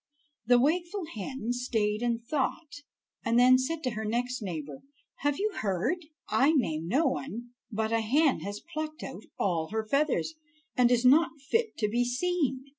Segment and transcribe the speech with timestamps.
[0.47, 2.81] The wakeful hen stayed and thought,
[3.23, 4.81] and then said to her next neighbor:
[5.17, 5.97] "Have you heard?
[6.27, 10.33] I name no one, but a hen has plucked out all her feathers,
[10.75, 12.65] and is not fit to be seen.